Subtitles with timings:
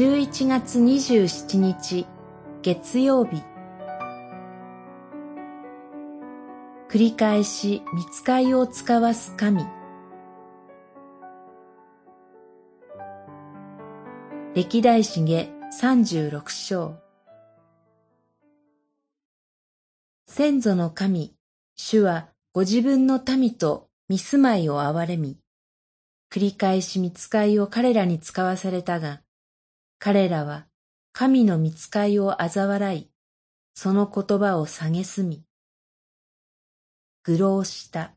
[0.00, 2.06] 11月27日
[2.62, 3.42] 月曜日。
[6.88, 9.62] 繰り返し見つかいを使わす神。
[14.54, 16.94] 歴代史下36章。
[20.26, 21.34] 先祖の神、
[21.76, 25.36] 主はご自分の民と見住まいを憐れみ、
[26.32, 29.20] 繰り返し見つかいを彼らに使わされたが、
[30.02, 30.66] 彼らは
[31.12, 33.10] 神の見つかいを嘲笑い、
[33.74, 35.44] その言葉を蔑み、
[37.22, 38.14] 愚弄した。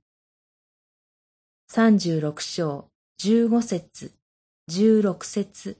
[1.67, 4.13] 三十六章十五節
[4.69, 5.77] 十六節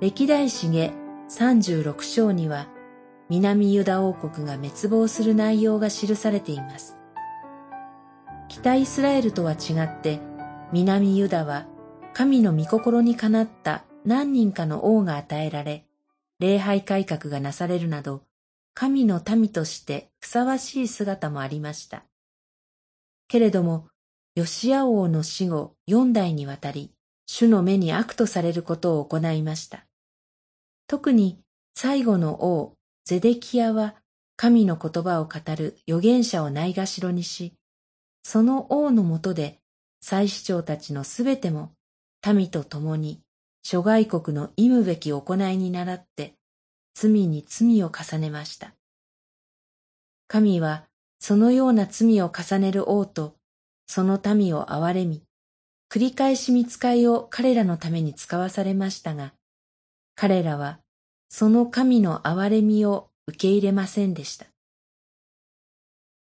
[0.00, 0.92] 歴代史下
[1.26, 2.68] 三十六章には
[3.28, 7.01] 南ユダ王国が滅亡する内容が記されています。
[8.52, 10.20] 北イスラエルとは違って
[10.72, 11.66] 南ユダは
[12.12, 15.86] 神の御心にかなった何人かの王が与えられ、
[16.38, 18.24] 礼拝改革がなされるなど、
[18.74, 22.04] 神の民としてふさわしい姿もありました。
[23.26, 23.88] けれども、
[24.34, 26.92] ヨシア王の死後四代にわたり、
[27.24, 29.86] 主の目に悪とされることを行いました。
[30.88, 31.40] 特に
[31.74, 33.94] 最後の王、ゼデキヤは
[34.36, 37.54] 神の言葉を語る預言者をないがしろにし、
[38.22, 39.58] その王のもとで
[40.00, 41.72] 祭司長たちのすべても
[42.26, 43.20] 民と共に
[43.62, 46.34] 諸外国の忌むべき行いに倣って
[46.94, 48.74] 罪に罪を重ねました。
[50.28, 50.84] 神は
[51.18, 53.36] そのような罪を重ねる王と
[53.86, 55.22] その民を憐れみ、
[55.90, 59.34] 繰り返し見つかいを彼らのために使わされましたが、
[60.14, 60.80] 彼らは
[61.28, 64.46] その神の憐れみを受け入れませんでした。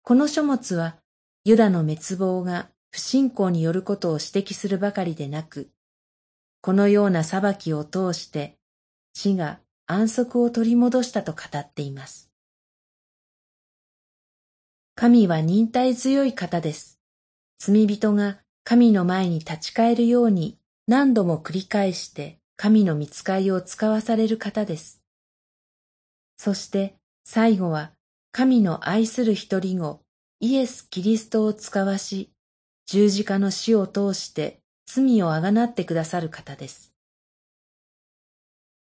[0.02, 0.96] この書物は
[1.44, 5.70] ユダの滅亡が不信仰によることを指摘するばかりでなく、
[6.60, 8.58] このような裁きを通して
[9.14, 12.30] 地が安息を取り戻したと語っています。
[14.94, 17.00] 神は忍耐強い方です。
[17.58, 25.02] 罪人が神の前に立ち返るように何度も繰り返して神の見つかいを使わされる方です。
[26.36, 27.92] そして最後は
[28.30, 30.02] 神の愛する一人子
[30.42, 32.32] イエス・キリストを使わし、
[32.86, 36.94] 十字架の死を通して罪をあがなってくださる方です。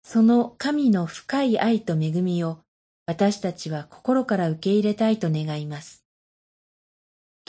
[0.02, 2.60] その神の深い愛と恵みを
[3.06, 6.06] 私たちは心から受け入れたいと願います。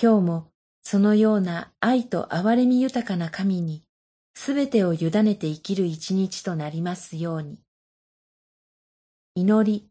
[0.02, 0.52] 今日も
[0.84, 3.84] そのような愛と憐れみ豊かな神に
[4.36, 7.58] すべてを委ねて生きる一日となりますように。
[9.36, 9.88] 祈り。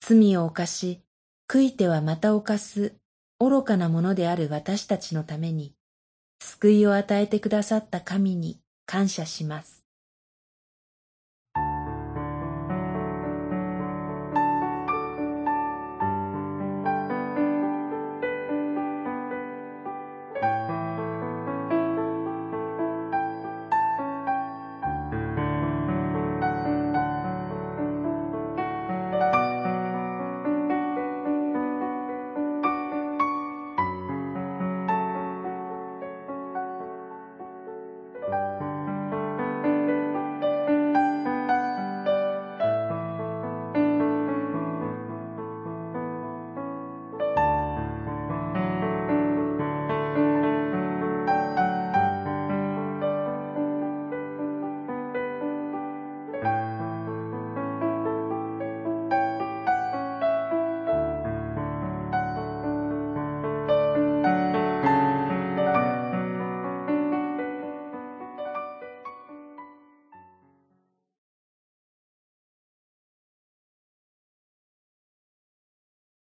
[0.00, 1.02] 罪を犯し、
[1.50, 2.94] 悔いてはまた犯す
[3.40, 5.72] 愚かなものである私たちのために、
[6.40, 9.77] 救いを与えてくださった神に感謝します。